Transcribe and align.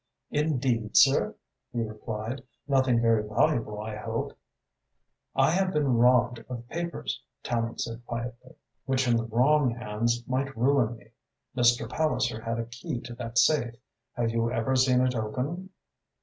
"Indeed, 0.31 0.97
sir?" 0.97 1.35
he 1.71 1.79
replied. 1.79 2.41
"Nothing 2.67 2.99
very 2.99 3.21
valuable, 3.21 3.79
I 3.79 3.97
hope?" 3.97 4.35
"I 5.35 5.51
have 5.51 5.71
been 5.73 5.93
robbed 5.97 6.43
of 6.49 6.67
papers," 6.69 7.21
Tallente 7.43 7.81
said 7.81 8.03
quietly, 8.07 8.55
"which 8.85 9.07
in 9.07 9.15
the 9.15 9.27
wrong 9.27 9.69
hands 9.75 10.23
might 10.27 10.57
ruin 10.57 10.97
me. 10.97 11.11
Mr. 11.55 11.87
Palliser 11.87 12.41
had 12.41 12.57
a 12.57 12.65
key 12.65 12.99
to 13.01 13.13
that 13.13 13.37
safe. 13.37 13.75
Have 14.13 14.31
you 14.31 14.51
ever 14.51 14.75
seen 14.75 15.01
it 15.01 15.13
open?" 15.13 15.69